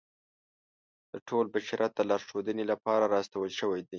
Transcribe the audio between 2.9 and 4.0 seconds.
را استول شوی دی.